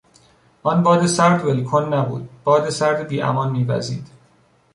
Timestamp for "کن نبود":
1.69-2.29